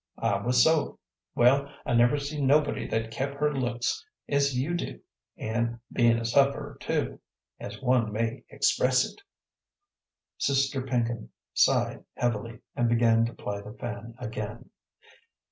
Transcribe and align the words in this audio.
"I 0.17 0.37
was 0.39 0.63
so. 0.63 0.97
Well, 1.35 1.71
I 1.85 1.93
never 1.93 2.17
see 2.17 2.41
nobody 2.41 2.87
that 2.87 3.11
kep' 3.11 3.35
her 3.35 3.53
looks 3.53 4.03
as 4.27 4.57
you 4.57 4.73
do, 4.73 4.99
and 5.37 5.77
be'n 5.91 6.17
a 6.17 6.25
sufferer 6.25 6.75
too, 6.81 7.19
as 7.59 7.79
one 7.83 8.11
may 8.11 8.43
express 8.49 9.05
it." 9.05 9.21
Sister 10.39 10.81
Pinkham 10.81 11.29
sighed 11.53 12.03
heavily, 12.15 12.61
and 12.75 12.89
began 12.89 13.25
to 13.25 13.33
ply 13.33 13.61
the 13.61 13.73
fan 13.73 14.15
again. 14.17 14.71